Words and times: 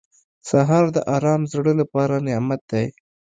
سهار 0.49 0.85
د 0.95 0.97
ارام 1.15 1.41
زړه 1.53 1.71
لپاره 1.81 2.15
نعمت 2.27 2.61
دی. 2.71 2.85